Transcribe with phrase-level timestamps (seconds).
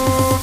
[0.00, 0.39] よ。